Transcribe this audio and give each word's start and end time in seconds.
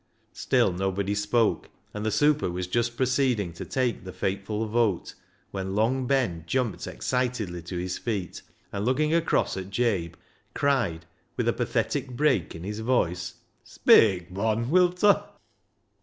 "Still 0.33 0.73
nobody 0.73 1.13
spoke, 1.13 1.69
and 1.93 2.03
the 2.03 2.09
super 2.09 2.49
was 2.49 2.65
just 2.65 2.97
proceeding 2.97 3.53
to 3.53 3.63
take 3.65 4.03
the 4.03 4.11
fateful 4.11 4.65
vote 4.65 5.13
when 5.51 5.75
Long 5.75 6.07
Ben 6.07 6.43
jumped 6.47 6.87
excitedly 6.87 7.61
to 7.61 7.77
his 7.77 7.99
feet, 7.99 8.41
and 8.73 8.83
looking 8.83 9.13
across 9.13 9.55
at 9.57 9.69
Jabe, 9.69 10.13
cried, 10.55 11.05
with 11.37 11.47
a 11.47 11.53
pathetic 11.53 12.09
break 12.15 12.55
in 12.55 12.63
his 12.63 12.79
voice 12.79 13.35
—"Speik, 13.63 14.31
mon, 14.31 14.71
wilta? 14.71 15.23